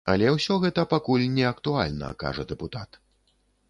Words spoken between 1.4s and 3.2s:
актуальна, кажа дэпутат.